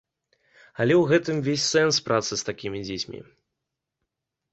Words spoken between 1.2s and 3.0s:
увесь сэнс працы з такімі